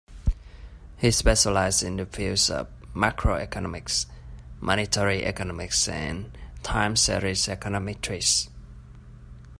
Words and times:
He 0.97 1.11
specializes 1.11 1.83
in 1.83 1.97
the 1.97 2.07
fields 2.07 2.49
of 2.49 2.67
macroeconomics, 2.95 4.07
monetary 4.59 5.23
economics 5.23 5.87
and 5.87 6.35
time 6.63 6.95
series 6.95 7.45
econometrics. 7.45 8.49